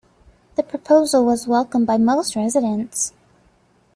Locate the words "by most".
1.85-2.35